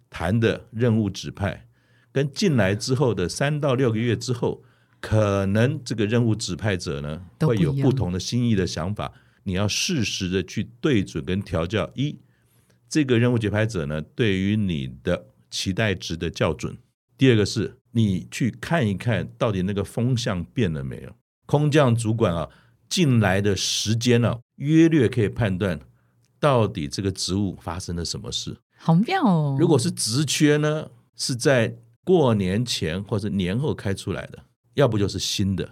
[0.09, 1.69] 谈的任务指派，
[2.11, 4.65] 跟进来之后的三到六个月之后，
[5.03, 9.13] 可能这个任务指派者呢会有不同的心意的想法，
[9.45, 11.91] 你要适时的去对准跟调教。
[11.95, 12.19] 一，
[12.89, 16.75] 这个任务节拍者呢，对于你的期待值的校准；
[17.17, 21.15] 第二个是你去看一看到底那个风向变了没有。
[21.47, 22.49] 空降主管啊，
[22.89, 25.81] 进来的时间啊，约略可以判断
[26.39, 28.57] 到底这个职务发生了什么事。
[28.77, 29.57] 好妙哦！
[29.59, 34.39] 如果是职缺呢，是在过年前或者年后开出来的，
[34.75, 35.71] 要不就是新的，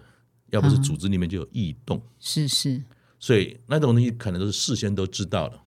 [0.50, 2.82] 要不是嗯组织里面就有异动，是是，
[3.20, 5.60] 所以那种东西可能都是事先都知道的。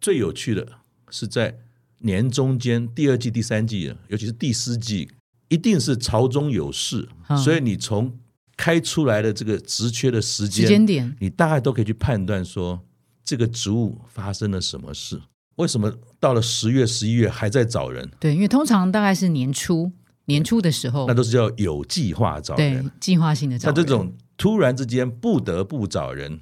[0.00, 0.66] 最有趣的
[1.10, 1.56] 是在
[1.98, 5.10] 年中间第二季、第三季，尤其是第四季，
[5.48, 8.18] 一定是朝中有事，嗯所以你从
[8.56, 12.80] 开出来的这个职缺的时时间，间点你大概都可以去判断说
[13.22, 15.20] 这个职务发生了什么事。
[15.56, 18.10] 为什么到了十月、十一月还在找人？
[18.18, 19.92] 对，因为通常大概是年初
[20.24, 22.90] 年初的时候那，都是叫有计划找对人。
[22.98, 26.40] 计划性的找人那这种突然之间不得不找人，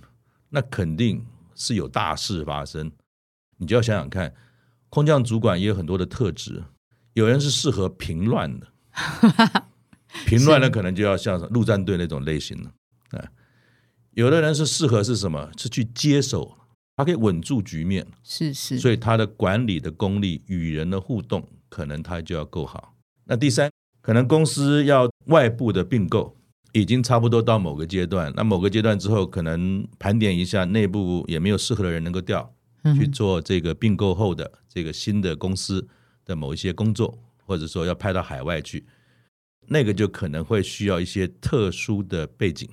[0.54, 2.92] 那肯定是有大事发生。
[3.56, 4.34] 你就要想想看，
[4.88, 6.62] 空降主管也有很多的特质，
[7.14, 8.66] 有人是适合平乱的，
[10.26, 12.72] 平乱的可能就要像陆战队那种类型了，
[13.12, 13.24] 啊，
[14.12, 15.50] 有的人是适合是什么？
[15.56, 16.58] 是去接手，
[16.96, 22.94] 他可以稳住局面，是是，所以他的管理的功力、与人的互动，可能他就要够好。
[23.24, 26.36] 那第三，可能公司要外部的并购，
[26.72, 35.86] 已经差不多到某个阶段，那某个阶段之后，可能盘点一下内部也没有适合的人能够调嗯去做这个并购后的这个新的公司
[36.24, 38.84] 的某一些工作，或者说要派到海外去，
[39.68, 42.68] 那个就可能会需要一些特殊的背景。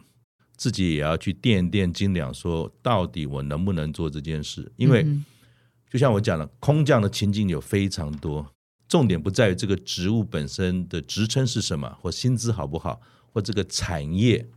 [0.56, 4.70] 自己也要去掂掂斤两，说到底我能不能做这件事？
[4.76, 5.24] 因为嗯
[5.90, 8.46] 就像我讲了，空降的情境有非常多，
[8.88, 14.48] 重点不在于这个职务本身的职称是什么，或薪资好不好，或这个产业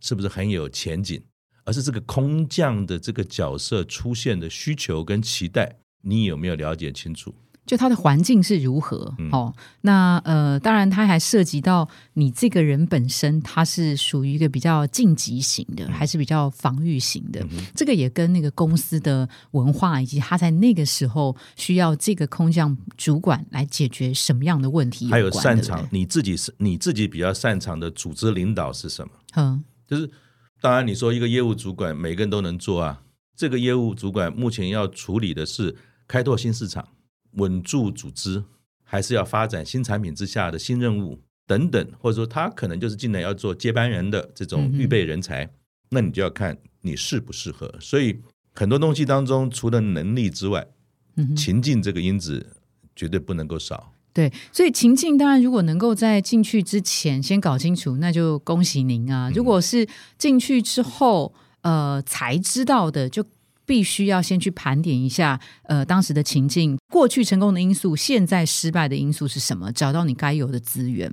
[0.00, 1.22] 是不是很有前景，
[1.64, 7.34] 而是这个空降的这个角色出现的需求跟期待，你有没有了解清楚？
[7.64, 9.54] 就它的环境是如何、嗯哦。
[9.82, 17.46] 那呃，当然它还涉及到你这个人本身，他是属于一个比较晋级型的，嗯还是比较防御型的。
[17.74, 29.12] 这个也跟那个公司的文化以及他在那个时候需要这个空降主管来解决什么样的问题还有擅长对对你自己是你自己比较擅长的组织领导是什么？
[29.36, 30.10] 嗯就是
[30.60, 33.02] 当然你说一个业务主管每个人都能做啊，
[33.36, 36.86] 这个业务主管目前要处理的是开拓新市场、
[37.32, 38.42] 稳住组织，
[38.82, 45.48] 还是要发展新产品之下的新任务等等，或者说他可能就是进来要做接班人的这种预备人才，
[45.90, 47.74] 那你就要看你适不适合。
[47.80, 48.18] 所以
[48.54, 50.66] 很多东西当中，除了能力之外，
[51.16, 52.56] 嗯情境这个因子
[52.94, 53.92] 绝对不能够少。
[54.14, 59.32] 对，所以情境当然，如果能够在进去之前先搞清楚，那就恭喜您啊！
[59.34, 63.24] 如果是进去之后，呃，才知道的，就
[63.72, 69.72] 必须要先去盘点一下，呃，当时的情境，过去成功的因素，现在失败的因素是什么？
[69.72, 71.10] 找到你该有的资源。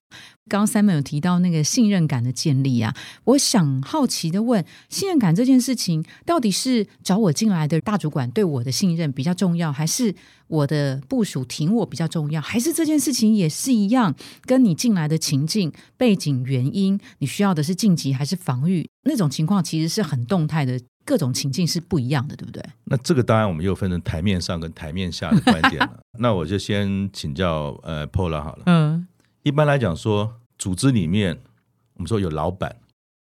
[0.50, 2.93] 刚刚三妹有提到那个信任感的建立啊，
[3.24, 10.13] 我想好奇的问，信任感这件事情，到底是找我进来的大主管对我的信任比较重要，还是
[10.48, 18.89] 我的部署挺我比较重要，还是这件事情也是一样，跟你进来的情境、背景、原因，你需要的是晋级还是防御？
[19.04, 22.63] 那种情况其实是很动态的，各种情境是不一样的，对不对？
[22.84, 26.00] 那这个当然我们又分成台面上跟台面下的观点了。
[26.19, 28.63] 那我就先请教呃 Pola 好了。
[28.67, 29.08] 嗯，
[29.41, 31.36] 一般来讲说，组织里面
[31.95, 32.76] 我们说有老板，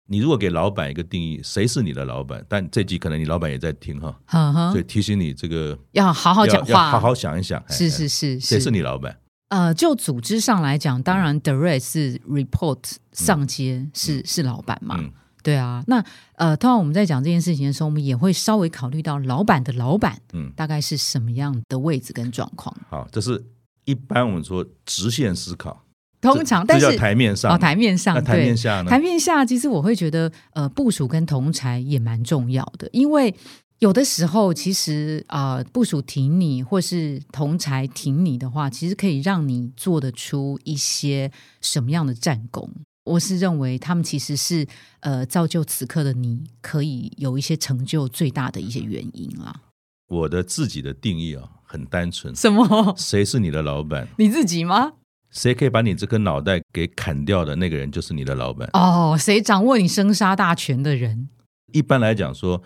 [0.08, 2.46] 你如果给老板一个定义，谁是你的老板？
[2.48, 9.20] 但这集可能你老板也在听哈，所以提醒你这个要好好要讲话，好好想一想，哎是是是谁是是你老板？
[9.50, 12.80] 呃，就组织上来讲，当然 direct 是 report
[13.12, 15.12] 上阶、是是老板嘛，嗯
[15.44, 15.84] 对啊。
[15.86, 16.04] 那
[16.38, 22.76] 呃，通常我们在讲这件事情的时候，我们也会稍微考虑到老板的老板嗯，大概是什么样的位置跟状况。
[22.90, 23.46] 好，这是
[23.86, 25.84] 一般我们说直线思考，
[26.22, 28.90] 通常，但是台面上哦，台面上那台面下呢？
[28.90, 33.36] 台面下，其实我会觉得，呃，部署跟同才也蛮重要的，因为
[33.80, 41.30] 有的时候，其实啊、呃部署挺你，或是同才挺你的话，其实可以让你做得出一些
[41.60, 42.70] 什么样的战功。
[43.06, 44.66] 我是认为他们其实是
[45.02, 49.62] 呃造就此刻的你可以有一些成就最大的一些原因啦。
[50.08, 52.94] 我的自己的定义啊，很单纯，什么？
[52.98, 54.08] 谁是你的老板？
[54.18, 54.94] 你自己吗？
[55.32, 58.70] 谁可以把你这颗脑袋给砍掉的那个人，就是你的老板。
[58.74, 61.30] 哦，谁掌握你生杀大权的人？
[61.72, 62.62] 一般来讲说，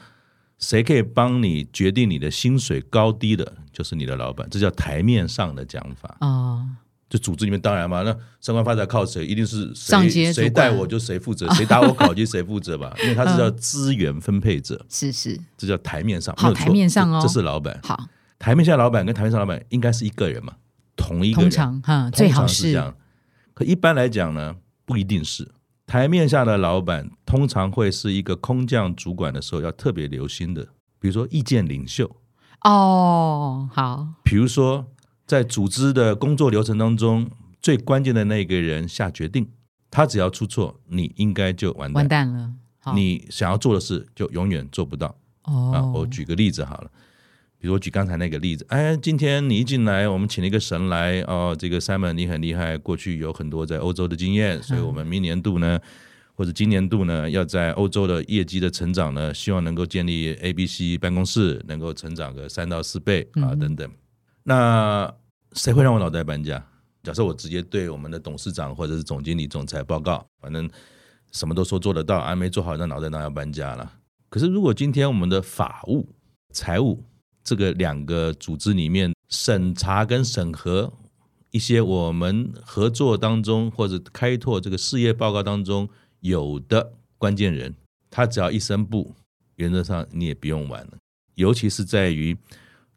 [0.59, 6.17] 谁可以帮你决定你的薪水高低的，就是你的老板，这叫台面上的讲法。
[6.19, 6.67] 哦，
[7.09, 9.25] 就组织里面当然嘛，那升官发财靠谁？
[9.25, 16.35] 一定是谁谁带我就谁负责，谁打我 考就谁负责吧，因为他是叫资源分配者，是是，这叫台面上。
[16.35, 17.79] 好台面上哦这这是老板。
[17.83, 20.53] 好，台面下的老板跟台面上老板应该是一个人嘛，
[20.95, 21.51] 同一个通人。
[21.51, 22.93] 常哈，通最好常是这样。
[23.53, 25.49] 可一般来讲呢，不一定是。
[25.85, 30.61] 台面下的老板通常会是一个空降主管的时候要特别留心的，
[30.99, 32.13] 比如说意见领袖，
[32.65, 34.85] 哦，好，比如说
[35.27, 37.29] 在组织的工作流程当中，
[37.61, 39.45] 最关键的那个人下决定，
[39.91, 41.95] 他只要出错，你应该就完蛋。
[41.95, 42.53] 完蛋了。
[42.95, 45.07] 你想要做的事就永远做不到
[45.41, 45.51] 啊！
[45.51, 46.89] 哦，我举个例子好了，
[47.59, 55.77] 比如我举刚才那个例子，哎，今天你一进来，我们请了一个神来哦，这个 Simon 你很厉害，过去有很多在欧洲的经验，所以我们明年度呢，
[56.33, 63.91] 或者今年度呢，要在欧洲的业绩的成长呢，希望能够建立 A、B、C 办公室，能够成长个三到四倍啊嗯等等。
[64.49, 65.13] 那
[65.51, 66.65] 谁会让我脑袋搬家？
[67.03, 70.69] 假设我直接对我们的董事长或者是总经理、总裁报告，反正
[71.33, 73.91] 什么都说做得到，还没做好，那脑袋当然要搬家了。
[74.29, 76.07] 可是如果今天我们的法务、
[76.53, 77.03] 财务
[77.43, 80.93] 这个两个组织里面审查跟审核
[81.51, 85.89] 一些我们合作当中或者开拓这个事业报告当中
[86.21, 87.75] 有的关键人，
[88.09, 89.13] 他只要一声不，
[89.55, 90.93] 原则上你也不用玩了。
[91.35, 92.37] 尤其是在于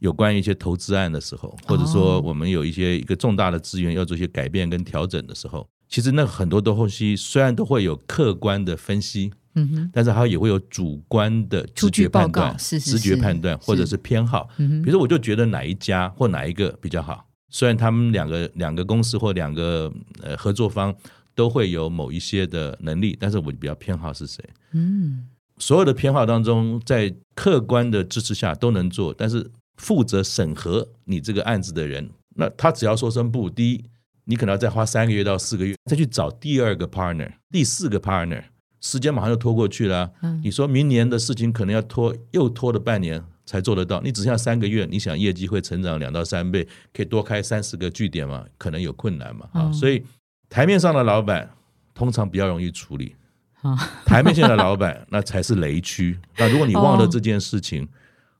[0.00, 2.22] 有关于一些投资案的时候，或者说哦。
[2.22, 14.48] 我们有一些一个重大的资源要做一些改变跟调整的时候，其实那很多东西虽然都会有客观的分析，嗯哼，但是它也会有主观的直觉判断、告是是直觉判断或者是偏好。
[14.58, 20.94] 嗯哼，比如说，我就觉得哪一家或哪一个比较好，虽然他们两个两个公司或两个呃合作方
[21.34, 24.42] 都会有某一些的能力，但是我比较偏好是谁。
[24.72, 25.26] 嗯，
[25.58, 33.84] 所有的偏好当中，在客观的支持下都能做，但是负责审核你这个案子的人，那他只要说声不，第一，
[34.26, 38.44] 你可能要再花三个月到四个月再去找第二个 partner、第四个 partner，
[38.80, 40.10] 时间马上就拖过去了啊。
[40.22, 48.44] 嗯你说明年的事情可能要拖，又拖了半年才做得到，你只剩下三个月，你想业绩会成长两到三倍，可以多开三十个据点嘛？
[48.58, 49.48] 可能有困难嘛？
[49.52, 50.04] 啊，嗯所以
[50.50, 51.48] 台面上的老板
[51.94, 53.16] 通常比较容易处理。
[53.54, 56.18] 好，台面下的老板那才是雷区。
[56.36, 57.88] 那如果你忘了哦这件事情，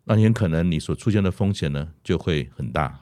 [0.05, 3.01] 那你很可能你所出现的风险呢就会很大。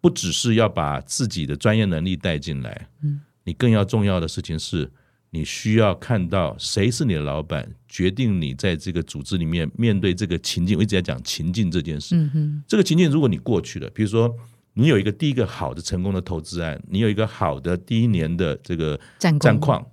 [0.00, 4.88] 不只是要把自己的专业能力带进来，嗯，你更要重要的事情是，
[5.30, 10.78] 你需要看到谁是你的老板，决定你在这个组织里面面对这个情境。
[10.78, 14.32] 我一直在讲情境这件事，嗯哼，这个情境，如果你过去了，比如说
[14.74, 19.84] 你有一个第一个好的成功的投资案，你有一个好的第一年的这个战战况，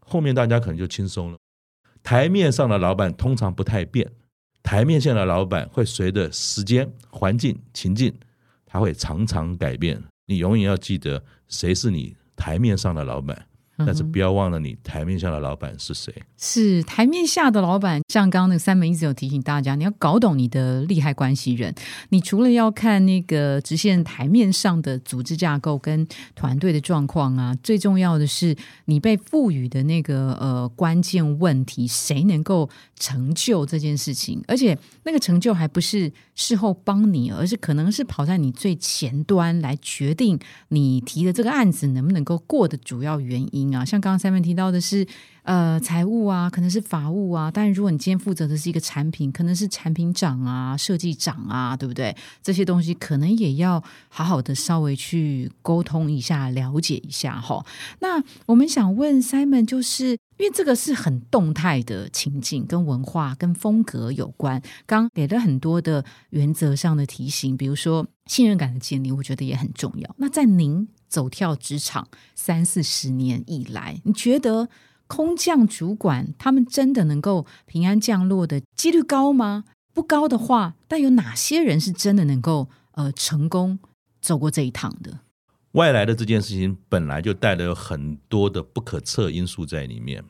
[0.00, 1.38] 后面大家可能就轻松了。
[2.02, 4.10] 台面上的老板通常不太变，
[4.62, 8.12] 台面线的老板会随着时间、环境、情境，
[8.66, 10.02] 他会常常改变。
[10.26, 13.46] 你永远要记得谁是你台面上的老板，
[13.78, 16.12] 但是不要忘了你台面下的老板是谁。
[16.36, 21.74] 是台面下的老板，像刚刚那个三门一直有提醒大家，你要搞懂你的利害关系人。
[22.10, 28.56] 你除了要看那个直线台面上的组织架构跟团队的状况啊，最重要的是
[28.86, 32.68] 你被赋予的那个呃关键问题，谁能够
[32.98, 34.42] 成就这件事情？
[34.48, 43.74] 而且那个成就还不是事后帮你，而是可能是跑在你最前端来决定你提的这个案子能不能够过的主要原因。
[43.74, 45.04] 啊，像刚刚三面提到的是，
[45.48, 52.14] 呃，财务啊，可能是法务啊，但如果你今天负责的是一个产品，可能是产品长啊、设计长啊，对不对？
[52.42, 57.64] 这些东西可能也要好好的稍微去沟通一下、了解一下哈。
[58.00, 64.60] 那我们想问 Simon，就是因为这个是很动态的情境，跟文化、跟风格有关。
[64.84, 70.14] 刚给了很多的原则上的提醒，比如说信任感的建立，我觉得也很重要。
[70.18, 70.86] 那在您。
[71.08, 74.68] 走跳职场三四十年以来，你觉得
[75.08, 79.64] 空降主管他们真的能够平安降落的几率高吗？
[79.92, 83.80] 不高的话，但有哪些人是真的能够呃成功
[84.20, 85.20] 走过这一趟的？
[85.72, 90.24] 外来的这件事情本来就带了很多的不可测因素在里面。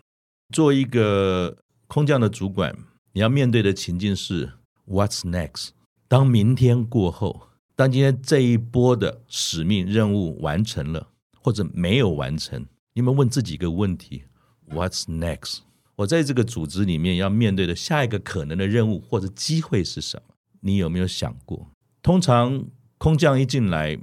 [0.55, 2.75] 做一个空降的主管，
[3.13, 4.53] 你要面对的情境是
[4.87, 5.71] What's next？
[6.09, 7.43] 当明天过后。
[7.77, 11.11] 当今天这一波的使命任务完成了，
[11.41, 14.25] 或者没有完成，你们问自己一个问题
[14.71, 15.59] ：What's next？
[15.97, 20.35] 我在这个组织里面要面对的下一个可能的任务或者机会是什么？
[20.61, 21.71] 你有没有想过？
[22.03, 22.65] 通常
[22.99, 23.99] 空降一进来，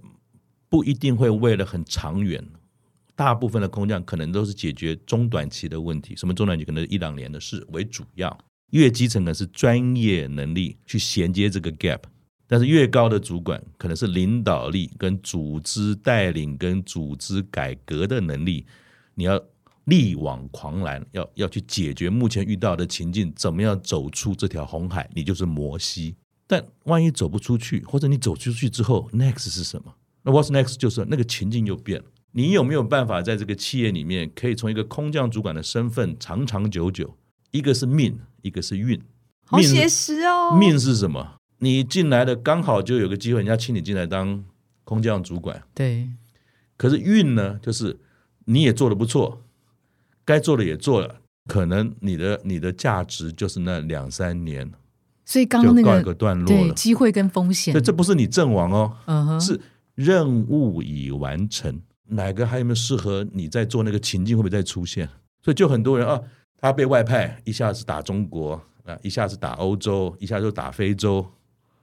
[0.67, 2.45] 不一定会为了很长远，
[3.15, 6.15] 大部分的空降可能都是解决中短期的问题。
[6.15, 6.65] 什么中短期？
[6.65, 8.37] 可能一两年的事为主要。
[8.71, 12.01] 越基层的是专业能力去衔接这个 gap。
[12.47, 18.65] 但是越高的主管，可能是领导力、跟组织带领、跟组织改革的能力，
[19.15, 19.41] 你要
[19.85, 25.09] 力挽狂澜，要要去解决目前遇到的情境，怎么样走出这条红海？
[25.13, 26.15] 你就是摩西。
[26.47, 29.93] 但万一走不出去，或者你走出去之后，next 是什么？
[30.23, 32.05] 那 what's next 就是那个情境又变了。
[32.31, 37.15] 你有没有办法在这个企业里面，可以从一个空降主管的身份长长久久？
[37.51, 39.01] 一个是命，一个是运。
[39.45, 40.57] 好写实哦。
[40.59, 41.37] 命是什么？
[41.59, 44.43] 你进来的刚好就有个机会，人家请你进来当
[44.83, 45.63] 空降主管。
[45.73, 46.09] 对，
[46.75, 47.97] 可是运呢，就是
[48.45, 49.41] 你也做的不错，
[50.25, 54.69] 该做的也做了，可能你的你的价值就是那两三年，
[55.23, 56.73] 所以刚刚那个告一个段落了。
[56.73, 59.59] 机会跟风险，这这不是你阵亡哦，是
[59.93, 61.81] 任务已完成。
[62.07, 65.07] 哪个还有没有适合你在做那个情境会不会再出现？
[65.41, 66.21] 所以就很多人啊，
[66.57, 71.25] 他被外派一下子打中国啊，一下子打欧洲，一下子打非洲。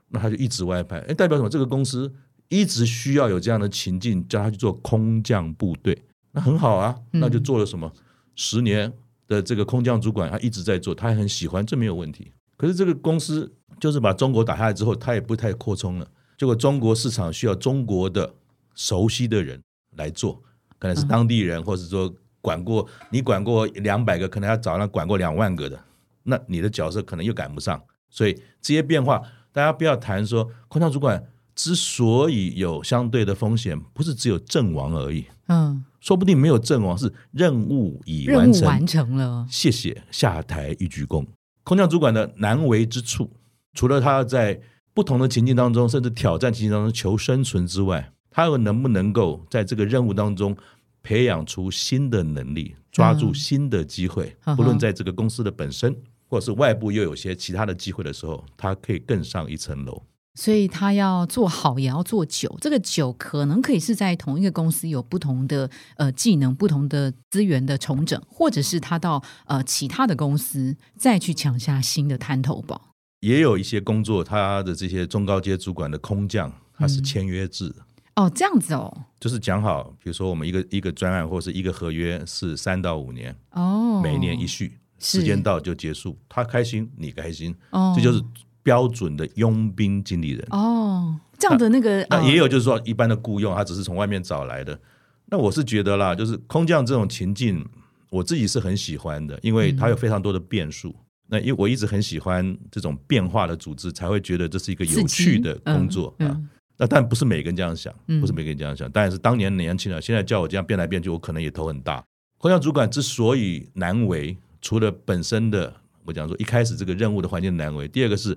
[0.08, 1.48] 那他就一直外派，哎，代表什么？
[1.48, 2.12] 这个公司
[2.48, 5.96] 一直需要有这样的情境，叫他去做空降部队，
[6.32, 6.94] 那很好啊。
[7.12, 7.90] 那就做了什么？
[8.34, 8.92] 十年
[9.26, 12.32] 的这个空降主管，他一直在做，他还很喜欢，这没有问题。
[12.56, 16.08] 可是这个公司就是把中国打下来之后，他也不太扩充了。
[16.36, 18.34] 结果中国市场需要中国的
[18.74, 19.60] 熟悉的人
[19.96, 20.42] 来做，
[20.78, 25.82] 可能是当地人，或者说管过你管过两百个，可能要找那管过两万个的，
[26.24, 27.82] 那你的角色可能又赶不上。
[28.10, 29.22] 所以这些变化。
[29.54, 31.22] 大家不要谈说空降主管
[31.54, 35.24] 之所以有相对的风险，不是只有阵亡而已。
[35.48, 39.46] 嗯，说不定没有阵亡，是任务已完成，完成了。
[39.50, 41.26] 谢谢，下台一鞠躬。
[41.64, 43.30] 空降主管的难为之处，
[43.74, 44.60] 除了他在
[44.94, 50.56] 不同的情境当中，甚至挑战情境当中求生存之外，他又能不能够在这个任务当中
[51.02, 54.36] 培养出新的能力，抓住新的机会？
[54.56, 55.96] 不论在这个公司的本身。
[56.32, 60.02] 或者是外部又有些其他的机会的时候，他可以更上一层楼。
[60.34, 62.56] 所以他要做好，也要做久。
[62.60, 72.94] 这个久可能可以是在同一个公司有不同的呃技能、不同的资源的重整，或者是他到呃其他的公司再去抢下新的滩头堡。
[73.20, 77.76] 也有一些工作，他的这些中高阶主管的空降，他是签约制的。
[78.16, 84.78] 哦，这样子哦，就是讲好，比如说我们一个一个专案或者是一个合约是三到五年，哦，每年一续。
[84.98, 88.22] 时间到就结束，他开心你开心，哦这就是
[88.62, 90.46] 标准的佣兵经理人。
[90.50, 94.78] 哦，这样的那个那也有就是说一般的雇佣，他只是从外面找来的。
[95.26, 97.66] 那我是觉得啦，就是空降这种情境，
[98.10, 100.94] 我自己是很喜欢的，因为它有非常多的变数。
[101.28, 106.36] 那因为我一直很喜欢这种变化的组织，才会觉得这是一个有趣的工作啊。
[106.76, 108.90] 那但不是每个人这样想，不是每个人这样想。
[108.90, 112.04] 当然是当年年轻人，现在叫我这样变来变去，我可能也头很大。
[112.38, 114.36] 空降主管之所以难为。
[114.64, 115.74] 除了本身的，
[116.04, 118.36] 我讲说一开始这个任务的环境难为，第二个是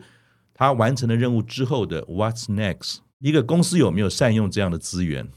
[0.54, 2.98] 他完成了任务之后的 What's next？
[3.20, 5.28] 一个公司有没有善用这样的资源？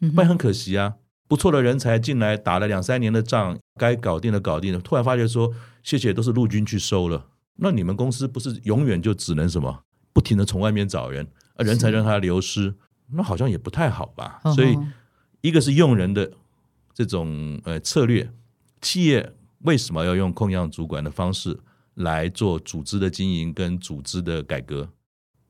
[0.00, 0.94] 不然很可惜啊，
[1.28, 5.52] 不错的人才进来，打了两三年的仗，该搞定的搞定了，突然发觉说，
[5.82, 7.26] 谢谢，都是陆军去收了。
[7.56, 12.74] 那你们公司不是永远就只能什么，不停的从外面找人，啊，人才让他流失，
[13.12, 14.40] 那好像也不太好吧？
[14.54, 14.76] 所以
[15.40, 16.32] 一个是用人的
[16.92, 18.30] 这种呃策略，
[18.80, 21.58] 企业为什么要用空降主管的方式
[21.94, 24.88] 来做组织的经营跟组织的改革？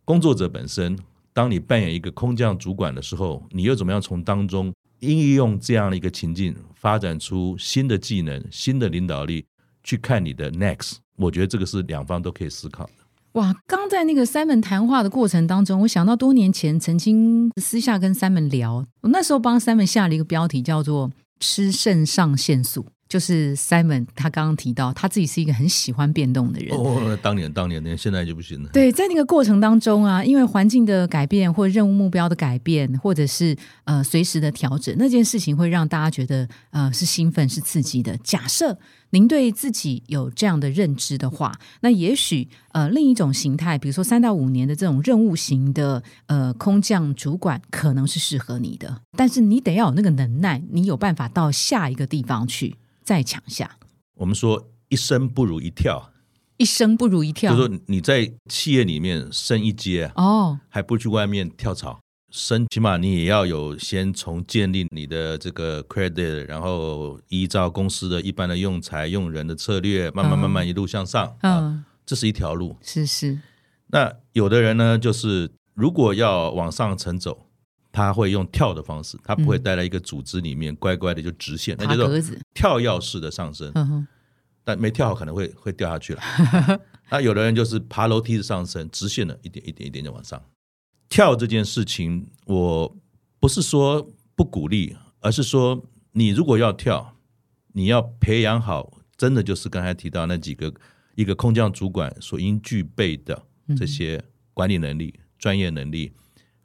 [0.05, 0.99] 工作者本身，
[1.33, 9.45] 当你扮演一个空降主管的时候，你又怎么样从当中应用这样的一个情境，发展出新的技能、新的领导力，
[9.83, 10.97] 去看你的 next？
[11.17, 12.93] 我觉得这个是两方都可以思考的。
[13.33, 21.11] 哇，刚在那个 Simon 谈话的过程当中，我想到多年前曾经私下跟 Simon 聊，我那时候帮 Simon 下了一个标题叫做
[21.41, 26.75] “吃肾上腺素”，就是 Simon 他刚刚提到他自己是一个很喜欢变动的人。
[26.75, 28.71] 哦，当年当年，现在就不行了。
[28.73, 33.55] 对，在那个过程当中啊，因为环境的改变或任务目标的改变，或者是
[33.85, 38.17] 呃随时的调整，那件事情会让大家觉得呃是兴奋、是刺激的。
[38.25, 38.79] 假设
[39.11, 41.53] 您对自己有这样的认知的话，
[41.83, 49.03] 那也许呃另一种形态，比如说三到五年的这种任务型的呃空降主管，可能是适合你的。
[49.15, 53.79] 但是你得要有那个能耐，你有办法到下一个地方去再抢下，
[54.15, 56.13] 我们说一生不如一跳，
[56.57, 57.51] 一生不如一跳。
[57.51, 61.99] 就说你在企业里面升一阶，哦，还不如去外面跳槽。
[62.31, 71.27] 升起码你也要有先从建立你的这个 credit，然后依照公司的一般的用材用人的策略，慢慢嗯慢慢一路向上。
[71.43, 72.75] 啊，嗯，这是一条路。
[72.81, 73.39] 是是，
[73.89, 77.49] 那有的人呢，就是如果要往上层走，
[77.93, 82.09] 他会用跳的方式，他不会待在一个组织里面乖乖的就直线，那叫做。
[82.55, 83.71] 跳跃式的上升。
[83.75, 84.07] 嗯，
[84.65, 86.23] 但没跳好可能会 会掉下去了。
[87.11, 90.43] 那有的人就是爬楼梯的上升，直线的一点一点一点的往上。
[91.11, 92.97] 跳这件事情，我
[93.39, 97.17] 不是说不鼓励，而是说你如果要跳，
[97.75, 100.73] 你要培养好，真的就是刚才提到那几个
[101.15, 103.43] 一个空降主管所应具备的
[103.77, 104.25] 这些
[104.55, 106.15] 管理能力、专业能力，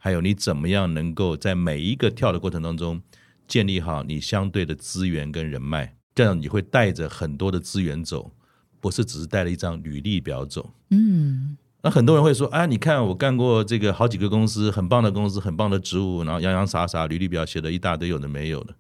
[0.08, 3.02] 还有你怎么样能够在每一个跳的过程当中
[3.46, 8.32] 建立好你相对的资源跟人脉，这样你会带着很多的资源走，
[8.80, 10.72] 不是只是带了一张履历表走。
[10.92, 18.74] 嗯，那很多人会说啊，你看我干过这个好几个公司，很棒的公司，很棒的职务，然后洋洋洒洒，履历表写了一大堆有的没有的。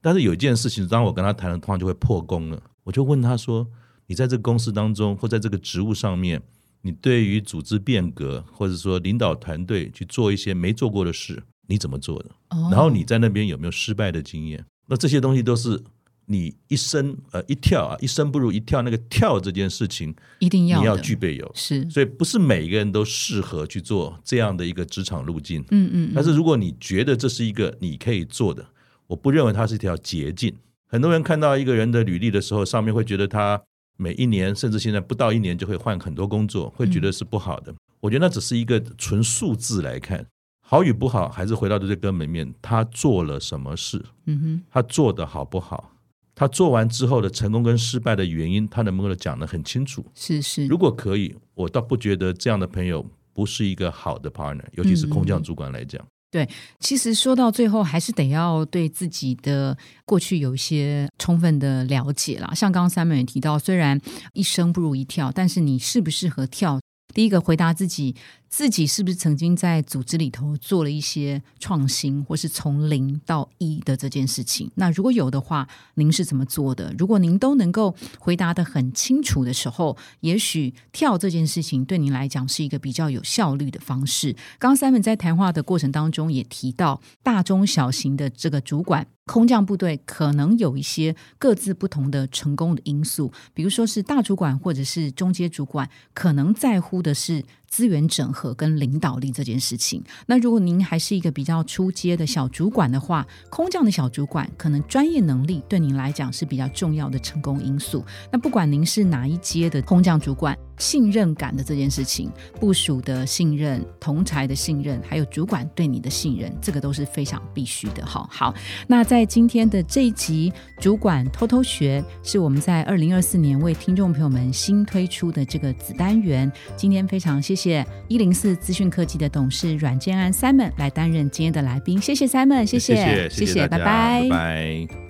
[0.00, 2.62] 但是有一件事情，当我跟他谈了通常就会破功了。
[2.84, 3.66] 我就问他说
[4.08, 6.40] ：“你在这个公司当中，或在这个职务上面，
[6.82, 12.30] 你对于组织变革，或者说领导团队去做一些没做过的事，你怎么做的？
[12.50, 14.64] 哦然后你在那边有没有失败的经验？
[14.86, 15.80] 那这些东西都是
[16.26, 18.82] 你一生呃一跳啊，一生不如一跳。
[18.82, 21.50] 那个跳这件事情，一定要你要具备有。
[21.54, 25.64] 是，所以不是每一个人都适合去做这样的一个职场路径。
[25.70, 28.66] 嗯嗯，但是如果你觉得这是一个你可以做的，
[29.06, 30.54] 我不认为它是一条捷径。
[30.86, 33.60] 很多人看到一个人的履历的时候，上面会觉得他
[34.00, 37.74] 每一年甚至现在不到一年就会换很多工作，会觉得是不好的。
[38.00, 40.24] 我觉得那只是一个纯数字来看，
[40.66, 45.92] 好与不好还是回到最根本面，他做了什么事，嗯哼，他做的好不好，
[46.34, 50.02] 他做完之后的成功跟失败的原因，他能不能讲得很清楚？
[50.14, 56.02] 是是，如果可以，我倒不觉得这样的朋友不是一个好的 partner，尤其是空降主管来讲。
[56.30, 62.54] 对其实说到最后，还是得要对自己的过去有一些充分的了解啦。
[62.54, 64.00] 像刚刚三妹也提到，虽然
[64.32, 66.80] 一生不如一跳，但是你适不适合跳？
[67.12, 68.14] 第一个回答自己，
[68.50, 74.68] 自己是不是曾经在组织里头做了一些创新，或是从零到一的这件事情？
[74.74, 76.92] 那如果有的话，您是怎么做的？
[76.98, 84.32] 如果您都能够回答的很清楚的时候，也许跳这件事情对您来讲是一个比较有效率的方式。
[84.58, 89.06] 刚刚 Simon 在谈话的过程当中也提到，大中小型的这个主管。
[89.26, 100.02] 空降部队可能有一些各自不同的成功的因素，比如说是大主管或者是中阶主管，可能在乎的是资源整合跟领导力这件事情。
[100.26, 108.04] 那如果您还是一个比较初阶的小主管的话，空降的小主管可能专业能力对您来讲是比较重要的成功因素。
[108.32, 112.28] 那不管您是哪一阶的空降主管，信任感的这件事情，
[112.58, 118.04] 部署的信任、同才的信任，还有主管对你的信任，这个都是非常必须的。
[118.04, 118.54] 哈，好，
[118.88, 126.50] 那在今天的这一集主管偷偷学，是我们在二零二四年为听众朋友们新推出的这个子单元。
[126.76, 135.09] 今天非常谢谢一零四资讯科技的董事阮建安 Simon 来担任今天的来宾，谢谢 Simon，谢谢谢谢拜拜拜。